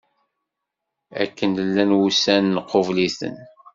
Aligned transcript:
Akken 1.23 1.51
llan 1.67 1.91
wussan 1.97 2.45
nqubel-iten. 2.55 3.35